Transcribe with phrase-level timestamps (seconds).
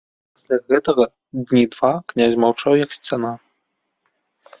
[0.37, 1.03] Пасля гэтага
[1.51, 3.31] дні два князь маўчаў, як сцяна.